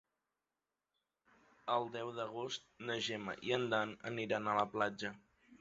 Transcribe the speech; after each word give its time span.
El 1.75 1.85
deu 1.97 2.11
d'agost 2.21 2.67
na 2.89 2.97
Gemma 3.09 3.39
i 3.51 3.57
en 3.59 3.69
Dan 3.75 3.97
aniran 4.15 4.49
a 4.55 4.61
la 4.63 4.69
platja. 4.77 5.17